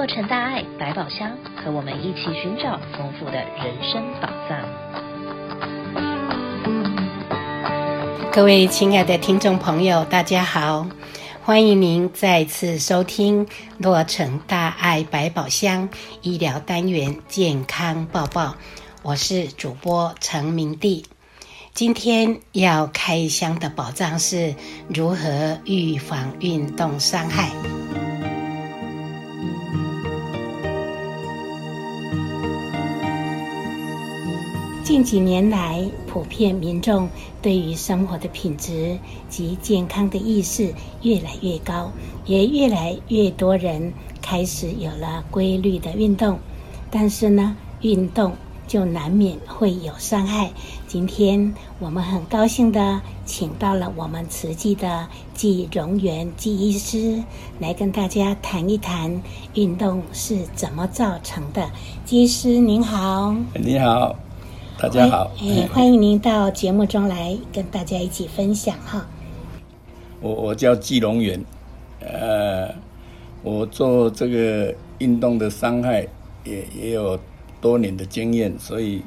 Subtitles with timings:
[0.00, 4.58] 洛城大爱百宝箱，和我们一起寻找丰富的人生宝藏。
[8.32, 10.86] 各位亲爱的听众朋友，大家好，
[11.42, 15.90] 欢迎您再次收听洛城大爱百宝箱
[16.22, 18.54] 医疗单元健康报报，
[19.02, 21.04] 我是主播陈明娣。
[21.74, 24.54] 今天要开箱的宝藏是
[24.88, 27.50] 如何预防运动伤害。
[34.90, 37.08] 近几年来，普遍民众
[37.40, 38.98] 对于生活的品质
[39.28, 41.92] 及健康的意识越来越高，
[42.26, 46.40] 也越来越多人开始有了规律的运动。
[46.90, 48.32] 但是呢，运动
[48.66, 50.50] 就难免会有伤害。
[50.88, 57.22] 今天我们很高兴的请到了我们慈济的纪荣元纪医师
[57.60, 59.22] 来跟大家谈一谈
[59.54, 61.70] 运动是怎么造成的。
[62.04, 64.16] 纪医师您好，你好。
[64.80, 69.06] 大家好，哎，欢迎您到节目中来跟大家一起分享哈。
[70.22, 71.38] 我我叫季龙元，
[72.00, 72.74] 呃，
[73.42, 76.08] 我做这个运动的伤害
[76.44, 77.20] 也也有
[77.60, 79.02] 多年的经验，所以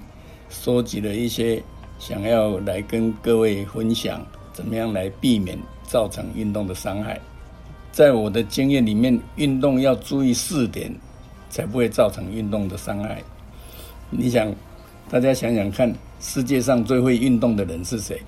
[0.47, 1.59] 收集了一些
[1.97, 5.57] 想要来跟各位分享，怎么样来避免
[5.87, 7.19] 造成运动的伤害。
[7.91, 10.93] 在我的经验里面，运动要注意四点，
[11.49, 13.23] 才不会造成运动的伤害。
[14.11, 14.53] 你想？
[15.09, 18.19] 大家想想看，世界上最会运动的人是谁？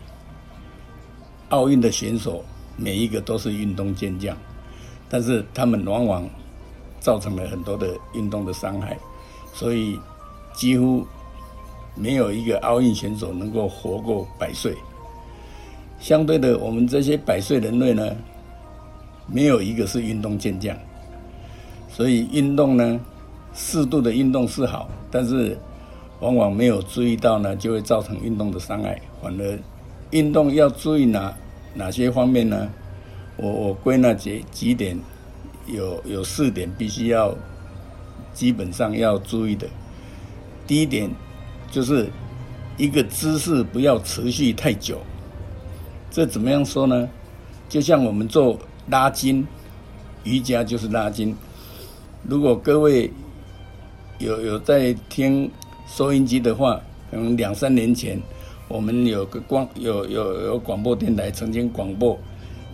[1.49, 2.43] 奥运的选手
[2.77, 4.37] 每一个都是运动健将，
[5.09, 6.29] 但是他们往往
[6.99, 8.95] 造成了很多的运动的伤害，
[9.51, 9.99] 所以
[10.53, 11.07] 几乎
[11.95, 14.75] 没有一个奥运选手能够活过百岁。
[15.99, 18.15] 相对的，我们这些百岁人类呢，
[19.25, 20.77] 没有一个是运动健将。
[21.89, 22.99] 所以运动呢，
[23.55, 25.57] 适度的运动是好，但是。
[26.21, 29.01] 往往没有注意到呢，就会造成运动的伤害。
[29.21, 29.59] 反而，
[30.11, 31.35] 运动要注意哪
[31.73, 32.69] 哪些方面呢？
[33.35, 34.97] 我我归纳几几点，
[35.67, 37.35] 有有四点必须要
[38.33, 39.67] 基本上要注意的。
[40.65, 41.09] 第一点
[41.69, 42.07] 就是
[42.77, 44.99] 一个姿势不要持续太久。
[46.09, 47.09] 这怎么样说呢？
[47.67, 48.57] 就像我们做
[48.89, 49.45] 拉筋，
[50.23, 51.35] 瑜伽就是拉筋。
[52.23, 53.11] 如果各位
[54.17, 55.51] 有有在听。
[55.87, 56.79] 收音机的话，
[57.11, 58.21] 可能两三年前，
[58.67, 62.17] 我们有个广有有有广播电台曾经广播，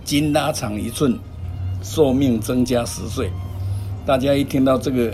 [0.03, 1.17] 筋拉长一寸，
[1.83, 3.29] 寿命增加十岁。
[4.05, 5.13] 大家一听到这个，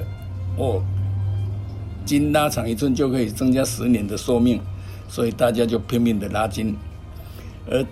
[0.57, 0.81] 哦，
[2.05, 4.61] 筋拉长一寸就可以增加十年的寿命，
[5.09, 6.75] 所以大家就拼命的拉筋。
[7.69, 7.85] 而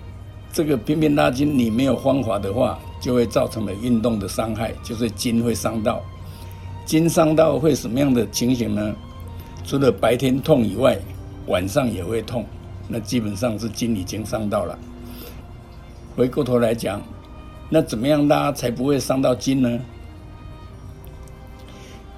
[0.53, 6.01] 这个拼命拉筋，你没有方法的话，就会造成了运动的伤害，就是筋会伤到。
[6.85, 8.95] 筋伤到会什么样的情形呢？
[9.65, 10.97] 除了白天痛以外，
[11.47, 12.45] 晚上也会痛，
[12.87, 14.77] 那基本上是筋已经伤到了。
[16.15, 17.01] 回过头来讲，
[17.67, 19.79] 那怎么样拉才不会伤到筋呢？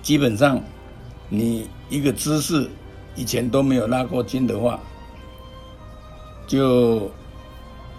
[0.01, 0.61] 基本上，
[1.29, 2.69] 你一个姿势
[3.15, 4.79] 以前都没有拉过筋的话，
[6.45, 7.09] 就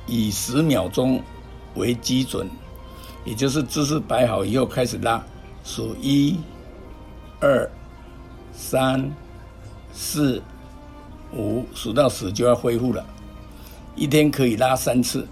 [0.07, 1.23] 以十秒钟
[1.75, 2.47] 为基准，
[3.25, 5.25] 也就是姿势摆好以后开始拉，
[5.65, 6.39] 数一、
[7.41, 7.71] 二、
[8.53, 9.11] 三。
[10.01, 10.41] 四、
[11.35, 13.05] 五数到十就要恢复了，
[13.97, 15.27] 一天可以拉三次，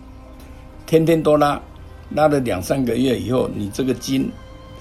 [0.84, 1.59] 天天都拉，
[2.10, 4.28] 拉了两三个月以后，你这个筋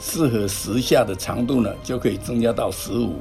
[0.01, 3.19] 适合十下的长度呢，就可以增加到十五，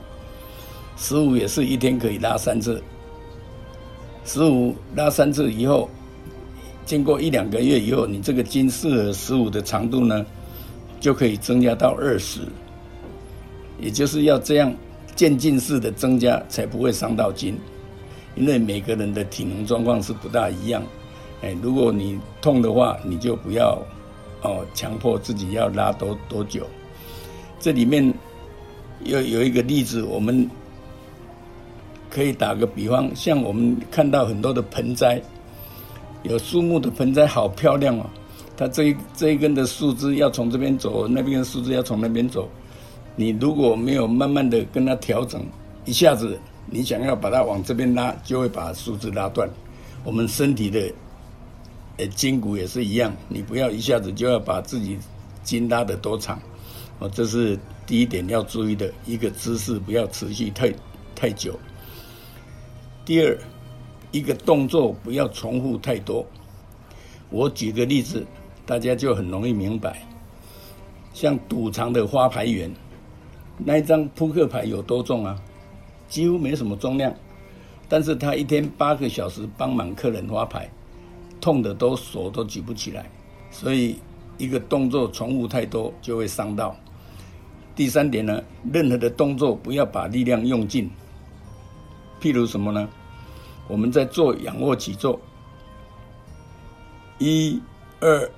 [0.97, 2.83] 十五也是一天可以拉三次，
[4.25, 5.91] 十五拉三次以后，
[6.87, 10.25] 经过一两个月以后，你这个筋适合十五的长度呢，
[10.99, 12.41] 就可以增加到二十，
[13.79, 14.75] 也就是要这样。
[15.15, 17.59] 渐进式的增加才不会伤到筋，
[18.35, 20.83] 因为每个人的体能状况是不大一样。
[21.43, 23.79] 哎，如果你痛的话，你就不要
[24.43, 26.67] 哦，强迫自己要拉多多久。
[27.61, 28.13] 这里面
[29.05, 30.49] 有有一个例子，我们
[32.11, 35.23] 可以打个比方，像我们看到很多的盆栽，
[36.23, 38.07] 有树木的盆栽好漂亮哦，
[38.57, 42.49] 它这一这一根的树枝要从这边走，那边的树枝要从那边走。
[43.17, 45.47] 你如果没有慢慢的跟它调整，
[45.85, 49.49] 一下子你想要把它往这边拉，就会把树枝拉断。
[50.03, 50.93] 我们身体的
[51.99, 54.99] 呃筋骨也是一样，你不要一下子就要把自己
[55.45, 56.41] 筋拉得多长。
[56.99, 57.57] 哦，这是
[57.87, 60.73] 第一点要注意的一个姿势，不要持续太
[61.15, 61.57] 太久。
[63.05, 63.39] 第二，
[64.11, 66.27] 一个动作不要重复太多。
[67.31, 68.27] 我举个例子，
[68.67, 70.03] 大家就很容易明白。
[71.13, 72.69] 像赌场的发牌员。
[73.59, 75.41] 那一张扑克牌有多重啊？
[76.09, 77.13] 几乎没什么重量，
[77.89, 80.71] 但是他一天八个小时帮忙客人发牌，
[81.41, 83.11] 痛的都手都举不起来。
[83.51, 83.97] 所以
[84.37, 86.77] 一个动作重复太多就会伤到。
[87.75, 88.43] 第三点呢，
[88.73, 90.91] 任何的动作不要把力量用尽。
[92.21, 92.89] 譬如什么呢？
[93.67, 95.19] 我们在做仰卧起坐，
[97.19, 97.61] 一、
[98.01, 98.31] 二，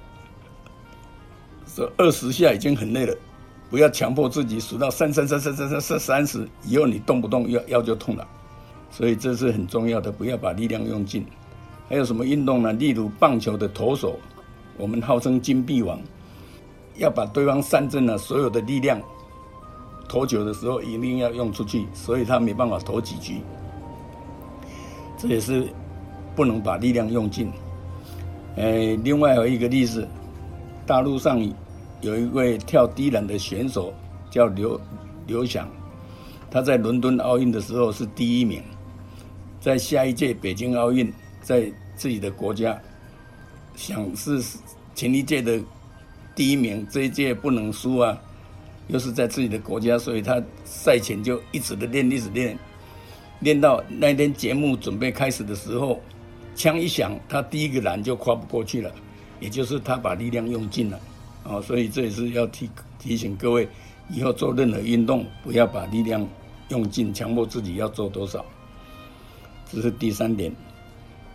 [1.74, 3.16] 这二十下已经很累了。
[3.68, 8.26] 不要强迫自己数到三三三三三三三三十，以后你动不动腰腰就痛了，
[8.90, 11.26] 所以这是很重要的，不要把力量用尽。
[11.88, 12.72] 还有什么运动呢？
[12.72, 14.16] 例如棒球的投手，
[14.76, 16.00] 我们号称金臂王，
[16.94, 19.00] 要把对方三振了，所有的力量
[20.08, 23.40] 投球的时候一定要用出去，所以他没办法投几局。
[25.18, 25.66] 这也是
[26.36, 27.50] 不能把力量用尽。
[28.56, 30.06] 哎，另外有一个例子，
[30.86, 31.44] 大陆上。
[32.00, 33.92] 有一位跳低栏的选手
[34.30, 34.80] 叫刘
[35.26, 35.68] 刘翔，
[36.50, 38.62] 他在伦敦奥运的时候是第一名，
[39.60, 41.12] 在下一届北京奥运，
[41.42, 42.78] 在自己的国家
[43.74, 44.42] 想是
[44.94, 45.60] 前一届的
[46.34, 48.16] 第一名，这一届不能输啊，
[48.88, 52.58] 又是在自己的国家，所以他赛前就一直的练，一直练，
[53.40, 56.00] 练到那天节目准备开始的时候，
[56.54, 58.92] 枪一响，他第一个栏就跨不过去了，
[59.40, 61.00] 也就是他把力量用尽了。
[61.48, 63.68] 哦，所以这也是要提提醒各位，
[64.10, 66.26] 以后做任何运动，不要把力量
[66.68, 68.44] 用尽，强迫自己要做多少。
[69.70, 70.52] 这是第三点。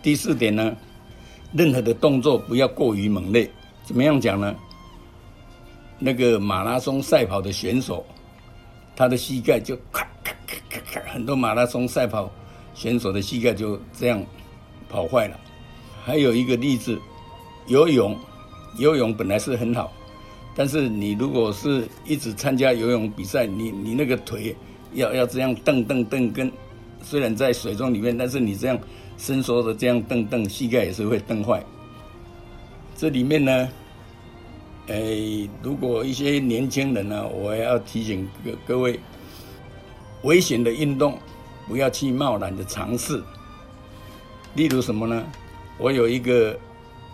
[0.02, 0.76] 第四点呢，
[1.54, 3.50] 任何的动作不要过于猛烈。
[3.84, 4.56] 怎么样讲呢？
[5.98, 8.06] 那个马拉松赛跑的选手，
[8.96, 12.32] 他的膝盖就咔咔咔咔咔，很多马拉松赛跑
[12.74, 14.24] 选手的膝盖就这样
[14.90, 15.40] 跑坏了。
[16.04, 17.00] 还有一个例子，
[17.68, 18.18] 游泳，
[18.78, 19.94] 游泳本来是很好。
[20.54, 24.56] 但是你如果是一直参加游泳比赛，你你那个腿
[24.94, 26.52] 要要这样蹬蹬蹬，跟
[27.02, 28.78] 虽然在水中里面，但是你这样
[29.18, 31.64] 伸缩的这样蹬蹬，膝盖也是会蹬坏。
[32.96, 33.70] 这里面呢，
[34.88, 39.00] 哎，如果一些年轻人呢，我要提醒各各位，
[40.24, 41.18] 危险的运动
[41.68, 43.24] 不要去贸然的尝试。
[44.56, 45.24] 例如什么呢？
[45.78, 46.60] 我有一个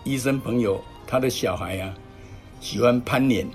[0.02, 1.94] 医生朋友，他的小孩啊。
[2.60, 3.48] 喜欢攀岩，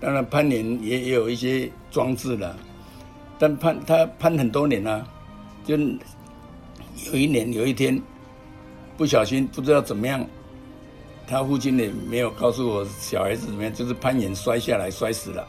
[0.00, 2.56] 当然攀岩也也有一些装置了，
[3.38, 5.06] 但攀他攀很多年了，
[5.64, 8.00] 就有一年有一天
[8.96, 10.24] 不小心不知道怎么样，
[11.26, 15.46] 他父亲也没有告诉我小孩子怎么样，就是攀岩摔下来摔死了。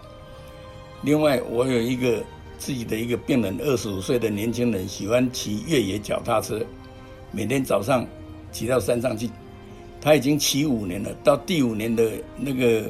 [1.02, 2.24] 另外，我有一个
[2.58, 6.60] 自己的一个病人，二十五岁的年轻人，喜欢骑越野脚踏车，
[7.32, 8.06] 每天早上
[8.52, 9.30] 骑到山上去。
[10.02, 12.84] 他已经骑五年了，到第五年的那个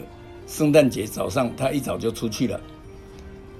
[0.48, 2.60] 圣诞节早上，他一早就出去了，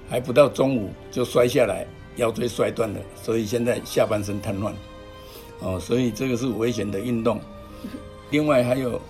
[0.08, 1.86] 还不到中午就摔下来，
[2.16, 4.72] 腰椎摔断了，所以现在下半身瘫痪。
[5.60, 7.40] 哦，所以这个是危险的运动。
[8.30, 9.00] 另外还有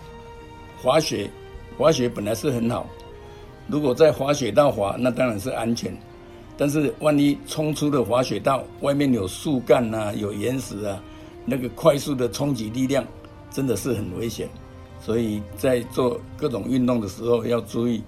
[0.83, 1.31] 滑雪，
[1.77, 2.89] 滑雪本来是很好，
[3.69, 5.95] 如果在滑雪道滑，那当然是安全。
[6.57, 11.03] 但是万一冲出了滑雪道，外面有树干啊，有岩石啊，
[11.45, 13.03] 那个快速的冲击力量。
[13.51, 14.49] 真的是很危险，
[15.01, 18.03] 所以在做各种运动的时候要注意。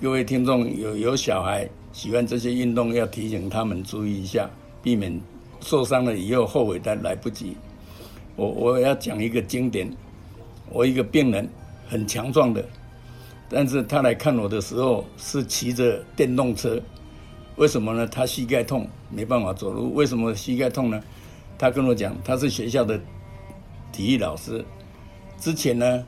[0.00, 4.48] 各位听众有有小孩喜欢这些运动，要提醒他们注意一下，
[4.82, 5.20] 避免
[5.60, 7.56] 受伤了以后后悔但来不及。
[8.34, 9.90] 我我要讲一个经典，
[10.70, 11.48] 我一个病人
[11.86, 12.64] 很强壮的，
[13.48, 16.80] 但是他来看我的时候是骑着电动车，
[17.56, 18.06] 为什么呢？
[18.06, 19.94] 他膝盖痛，没办法走路。
[19.94, 21.02] 为什么膝盖痛呢？
[21.58, 22.98] 他跟我讲，他是学校的。
[23.96, 24.62] 体育老师
[25.38, 26.04] 之前呢，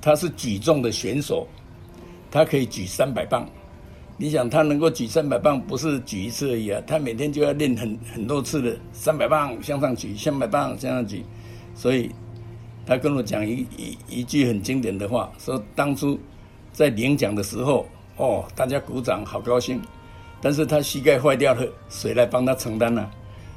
[0.00, 1.46] 他是举重的选手，
[2.28, 3.48] 他可以举三百磅。
[4.16, 11.24] 你想他能够举三百磅，不是举一次而已啊，他每天就要练很很多次的三百磅向上举，三百磅向上举。
[11.76, 12.10] 所以
[12.84, 16.18] 他跟我讲一一一句很经典的话，说当初
[16.72, 19.80] 在领奖的时候，哦，大家鼓掌好高兴，
[20.40, 23.08] 但是他膝盖坏掉了，谁来帮他承担呢？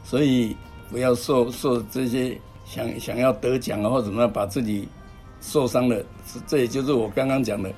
[0.04, 0.56] 所以
[0.92, 2.40] 不要受受这些。
[2.70, 4.88] 想想要得奖啊，或怎么样，把自己
[5.40, 6.04] 受伤了，
[6.46, 7.72] 这也就是我刚刚讲的，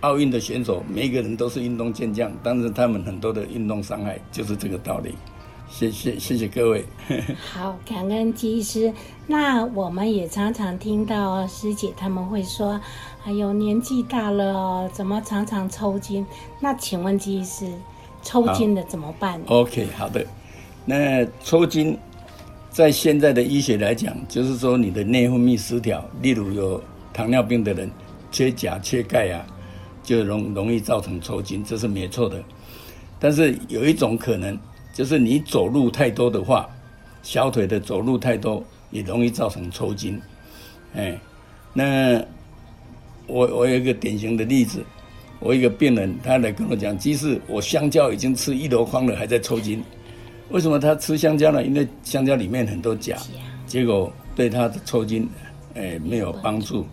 [0.00, 5.14] 奥运的选手，每一个人都是运动健将，但是他们很多的运动伤害就是这个道理。
[5.70, 6.84] 谢谢谢谢各位。
[7.52, 8.92] 好，感恩姬医师。
[9.26, 12.78] 那我们也常常听到师姐他们会说，
[13.24, 16.26] 哎呦，年纪大了哦，怎么常常抽筋？
[16.60, 17.72] 那请问姬医师，
[18.22, 20.26] 抽筋的怎么办？OK，好的，
[20.84, 21.96] 那抽筋。
[22.72, 27.90] 在现在的医学来讲，就是说你的内分泌失调，例如有糖尿病的人
[28.30, 29.44] 缺钾、缺钙啊，
[30.02, 32.42] 就容容易造成抽筋，这是没错的。
[33.20, 34.58] 但是有一种可能，
[34.94, 36.66] 就是你走路太多的话，
[37.22, 40.18] 小腿的走路太多也容易造成抽筋。
[40.94, 41.20] 哎，
[41.74, 42.24] 那
[43.26, 44.82] 我我有一个典型的例子，
[45.40, 49.84] 我一个病人他来跟我讲，即使我香蕉已经吃一箩筐了，还在抽筋。
[50.52, 51.64] 为什么他吃香蕉呢？
[51.64, 53.16] 因为香蕉里面很多钾，
[53.66, 55.28] 结果对他的抽筋，
[55.74, 56.86] 哎，没有帮助。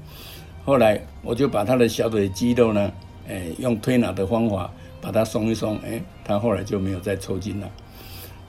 [0.65, 2.91] 后来我就把他的小腿肌肉呢，
[3.27, 4.69] 哎，用推拿的方法。
[5.01, 7.71] 把它松一松，哎，他后来就没有再抽筋了。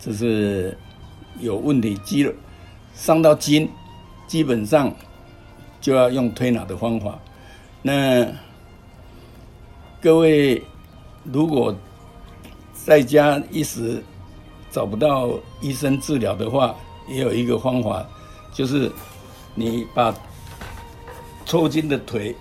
[0.01, 0.77] 这是
[1.39, 2.33] 有问题，肌肉
[2.93, 3.71] 伤到筋，
[4.27, 4.93] 基本上
[5.81, 7.17] 就要用推拿的方法。
[7.83, 8.27] 那
[10.01, 10.61] 各位
[11.23, 11.73] 如果
[12.75, 14.03] 在家一时
[14.71, 16.75] 找不到医生治疗的话，
[17.09, 18.07] 也有一个方法，
[18.53, 18.91] 就是
[19.55, 20.15] 你把
[21.45, 22.35] 抽筋的腿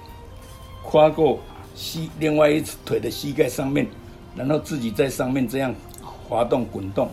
[0.84, 1.40] 跨过
[1.76, 3.88] 膝，另外一只腿的膝盖上面。
[4.36, 7.10] 然后自己在上面这样滑动、滚动，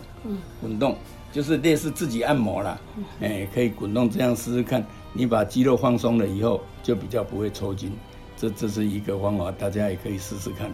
[0.61, 0.95] 滚动
[1.31, 2.79] 就是类似自己按摩啦，
[3.19, 4.85] 哎，可以滚动这样试试看。
[5.13, 7.91] 你把肌肉放松了以后，就比较不会抽筋。
[8.37, 10.71] 这这是一个方法，大家也可以试试看。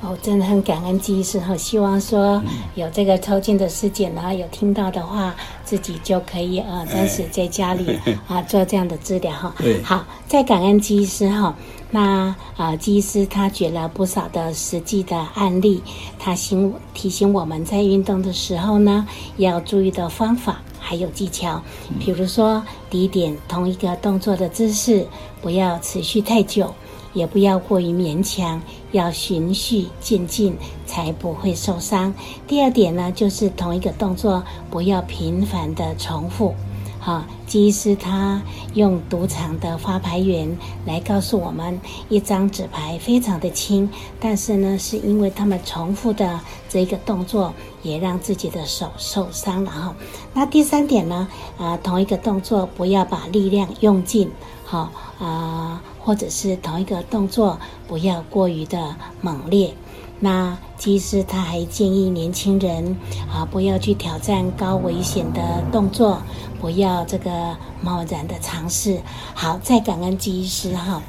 [0.00, 2.42] 哦，真的很感恩季医师哈，希望说
[2.74, 7.98] 有这个抽筋的事件呢，有听到的话，自己就可以呃，暂时在家里
[8.28, 9.54] 啊做这样的治疗哈。
[9.58, 11.54] 对，好，在感恩季医师哈。
[11.90, 15.80] 那呃，季医师他举了不少的实际的案例，
[16.18, 21.62] 他醒提醒我们在运动的时候呢，要注意的方法还有技巧。
[22.00, 25.06] 比如说，第一点，同一个动作的姿势
[25.40, 26.74] 不要持续太久，
[27.14, 28.60] 也不要过于勉强，
[28.92, 32.12] 要循序渐进，才不会受伤。
[32.46, 36.54] 第二点呢，就是同一个动作不要频繁的重复。
[36.98, 38.40] 好，季医师他
[38.72, 40.56] 用赌场的发牌员
[40.86, 41.78] 来告诉我们，
[42.08, 47.52] 一张纸牌非常的轻，但是呢，是因为他们重复的这个动作，
[47.82, 49.94] 也让自己的手受伤了哈。
[50.32, 51.28] 那第三点呢，
[51.58, 54.30] 啊，同一个动作不要把力量用尽，
[55.18, 59.74] 啊，或者是同一个动作不要过于的猛烈。
[60.20, 62.96] 那其实他还建议年轻人
[63.30, 66.22] 啊，不要去挑战高危险的动作，
[66.60, 69.00] 不要这个贸然的尝试。
[69.34, 71.02] 好，再感恩医师哈。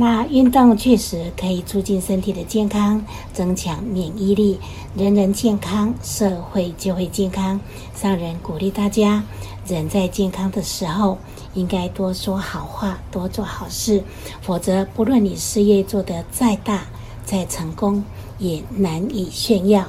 [0.00, 4.58] 那运动确实可以促进身体的健康，增强免疫力。
[4.96, 7.60] 人人健康，社会就会健康。
[7.94, 9.22] 上人鼓励大家，
[9.66, 11.18] 人在健康的时候，
[11.58, 14.04] 应该多说好话，多做好事，
[14.40, 16.86] 否则不论你事业做得再大、
[17.24, 18.04] 再成功。
[18.38, 19.84] 也难以炫耀，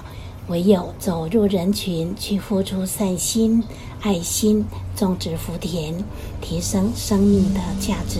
[0.48, 3.64] 唯有走入人群，去付出善心、
[4.02, 5.94] 爱心，种植福田，
[6.42, 8.18] 提升生命的价值，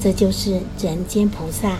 [0.00, 1.76] 这就是人间菩萨。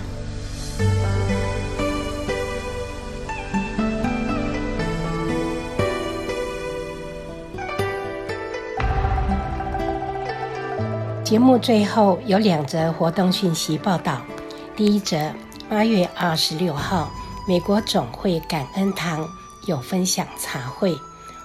[11.25, 14.21] 节目最后有两则活动讯息报道，
[14.77, 15.33] 第一则，
[15.71, 17.11] 八月二十六号。
[17.49, 19.27] 美国总会感恩堂
[19.67, 20.95] 有分享茶会，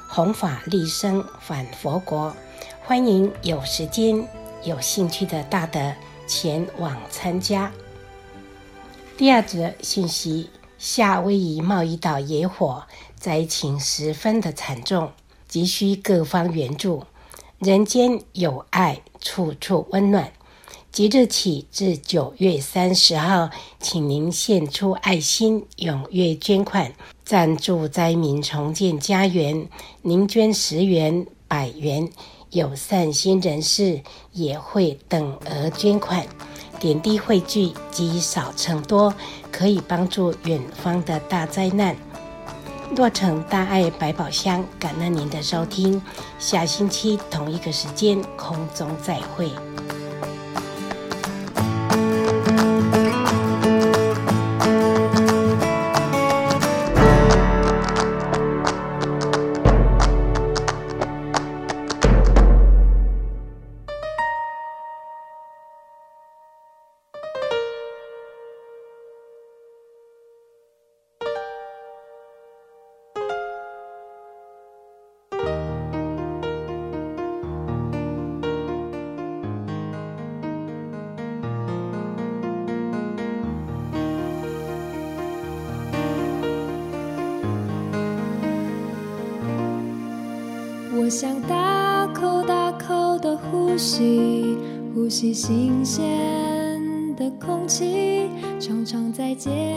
[0.09, 2.35] 弘法利生返佛国，
[2.83, 4.27] 欢迎有时间、
[4.65, 5.93] 有兴趣的大德
[6.27, 7.71] 前往参加。
[9.17, 12.83] 第二则信息：夏威夷贸易岛野火
[13.15, 15.13] 灾情十分的惨重，
[15.47, 17.05] 急需各方援助。
[17.59, 20.31] 人间有爱，处处温暖。
[20.91, 26.91] 即日起至九月三十号，请您献出爱心，踊跃捐款，
[27.23, 29.69] 赞助灾民重建家园。
[30.01, 32.09] 您捐十元、百元，
[32.49, 34.01] 有善心人士
[34.33, 36.25] 也会等额捐款。
[36.79, 39.13] 点滴汇聚，积少成多，
[39.51, 41.95] 可以帮助远方的大灾难。
[42.95, 46.01] 洛城大爱百宝箱，感恩您的收听，
[46.39, 49.51] 下星期同一个时间空中再会。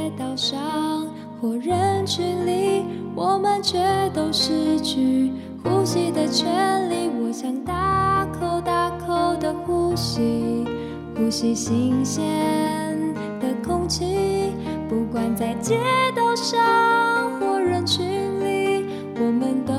[0.02, 1.06] 街道上
[1.40, 3.78] 或人群里，我们却
[4.12, 5.30] 都失去
[5.62, 7.09] 呼吸的权利。
[7.21, 10.64] 我想大口大口的呼吸，
[11.14, 12.25] 呼吸新鲜
[13.38, 14.52] 的空气，
[14.88, 15.78] 不管在街
[16.16, 16.59] 道上
[17.38, 18.04] 或人群
[18.40, 18.85] 里，
[19.21, 19.73] 我们都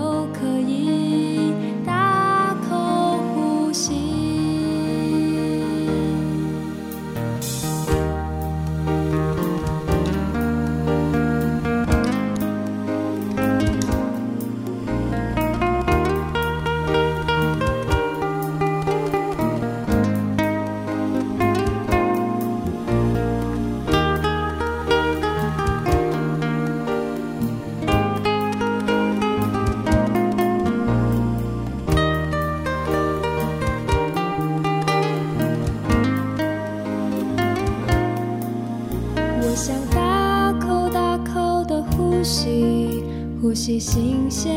[43.43, 44.53] 呼吸新鲜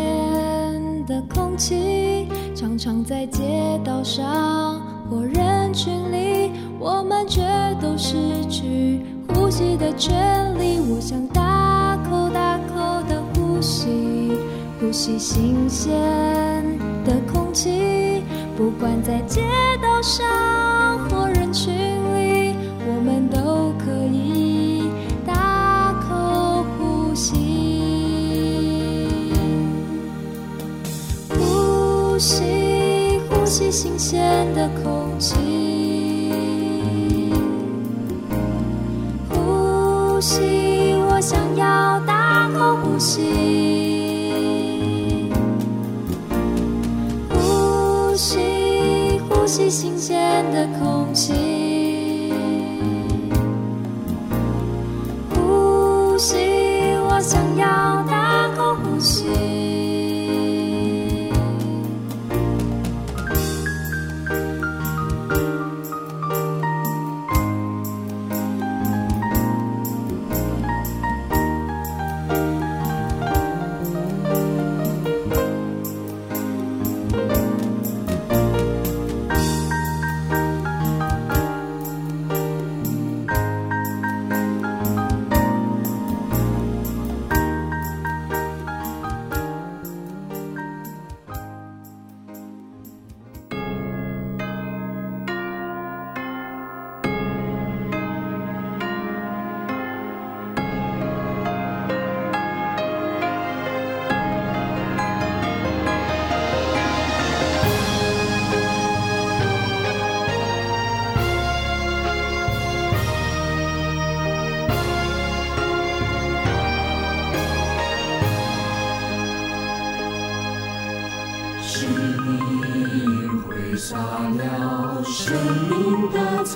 [1.08, 3.42] 的空气，常常在街
[3.84, 7.42] 道上或人群里，我们却
[7.82, 8.14] 都失
[8.48, 10.14] 去呼吸的权
[10.56, 10.78] 利。
[10.88, 14.38] 我想大口大口的呼吸，
[14.78, 15.92] 呼吸新鲜
[17.04, 18.22] 的空气，
[18.56, 19.42] 不管在街
[33.76, 35.34] 新鲜的空气。
[39.28, 43.20] 呼吸，我想要大口呼吸。
[47.28, 52.32] 呼吸，呼吸新鲜的空气。
[55.34, 56.34] 呼吸，
[57.10, 59.55] 我想要大口呼吸。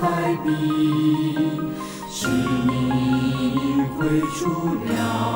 [0.00, 0.50] 彩笔
[2.10, 5.29] 是你绘出了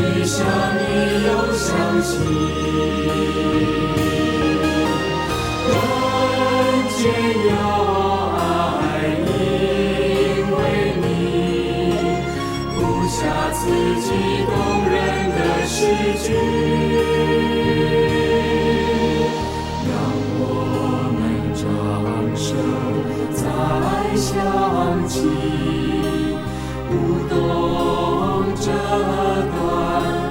[0.00, 2.10] 命必须向你有相信。
[7.02, 7.50] 也有
[8.38, 8.40] 爱，
[9.26, 9.34] 因
[10.52, 10.56] 为
[11.02, 11.04] 你
[12.76, 12.78] 谱
[13.08, 13.18] 下
[13.52, 13.58] 此
[14.00, 14.06] 激
[14.46, 14.50] 动
[14.88, 14.94] 人
[15.34, 15.74] 的诗
[16.22, 16.24] 句，
[19.88, 19.90] 让
[20.38, 20.40] 我
[21.18, 21.20] 们
[21.58, 21.60] 掌
[22.36, 22.46] 声
[23.34, 23.42] 再
[24.16, 24.30] 响
[25.08, 25.12] 起，
[28.64, 30.21] 这段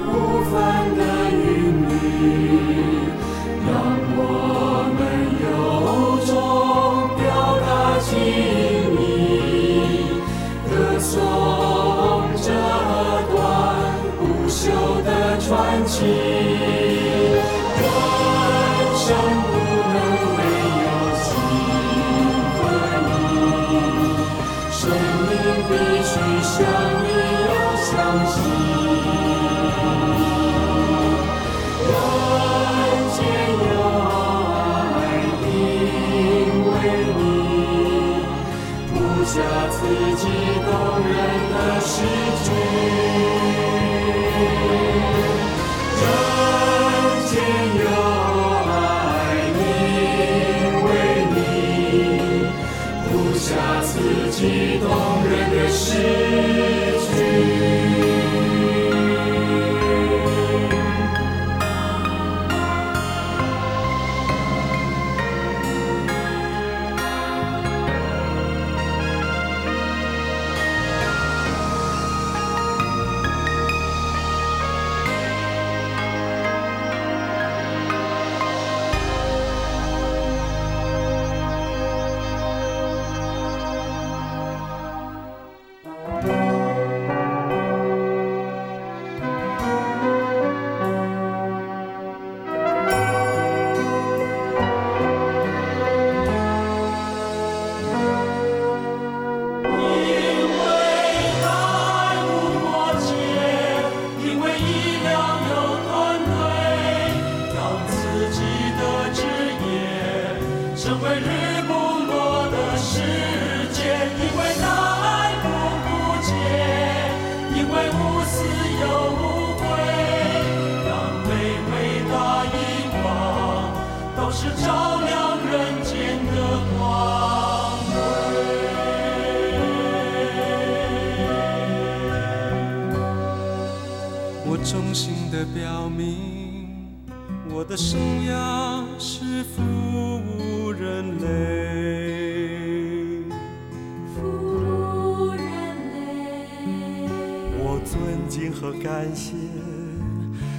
[147.63, 149.35] 我尊敬和感谢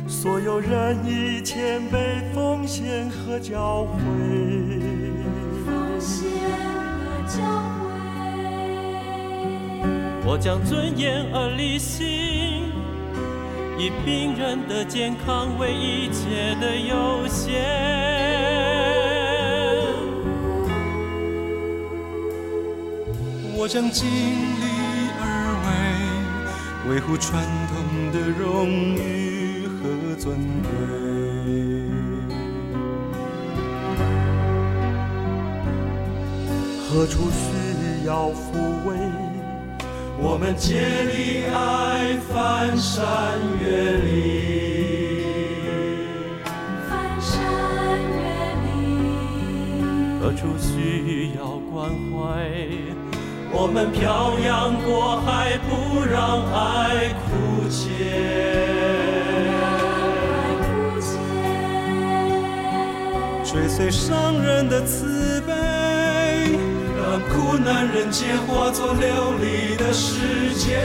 [0.09, 3.93] 所有人以前被奉献和教诲，
[5.67, 6.31] 奉献
[6.97, 7.43] 和教
[7.79, 7.85] 诲。
[10.25, 12.52] 我将尊严而立信，
[13.83, 17.53] 以病人的健康为一切的优先。
[23.57, 24.67] 我将尽力
[25.21, 25.27] 而
[26.87, 30.71] 为，维护传统的荣誉和尊贵。
[36.89, 38.39] 何处需要抚
[38.87, 39.02] 慰？
[40.25, 43.03] 我们竭力爱，翻山
[43.61, 43.67] 越
[43.99, 44.15] 岭，
[46.89, 47.35] 翻山
[48.09, 48.23] 越
[48.63, 48.71] 岭。
[50.21, 52.23] 何处需要关怀？
[53.51, 57.83] 我们漂洋过海，不让爱枯竭，
[63.45, 65.42] 追随上人的慈。
[67.53, 70.79] 苦难人间化作流丽的世界。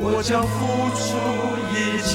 [0.00, 1.06] 我将付出
[1.70, 2.10] 一切，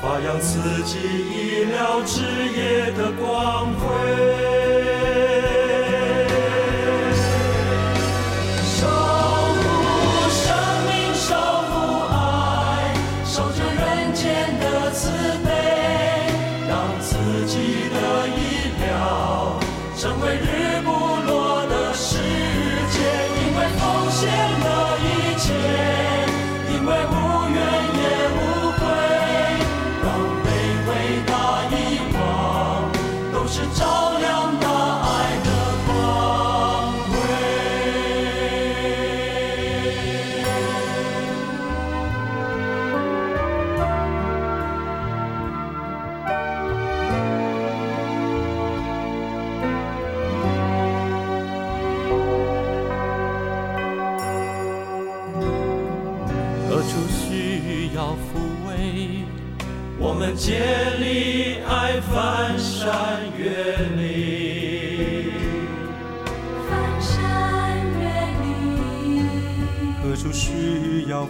[0.00, 2.22] 发扬自己医疗之
[2.56, 3.84] 业的光辉。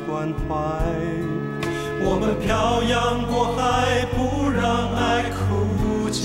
[0.06, 0.54] 关怀？
[1.98, 4.62] 我们漂洋过海，不让
[4.94, 6.22] 爱枯竭。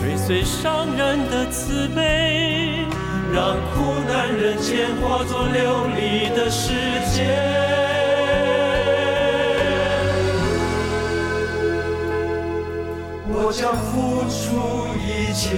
[0.00, 2.84] 追随上人的慈悲，
[3.32, 6.72] 让苦难人间化作流离的世
[7.14, 7.22] 界。
[13.34, 15.56] 我将付出一切，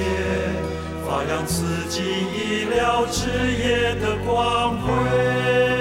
[1.15, 5.74] 发扬自己意料之夜的光辉。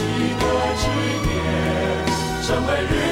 [0.00, 0.44] 值得
[0.76, 0.88] 几
[1.28, 1.30] 年，
[2.42, 3.09] 成为日。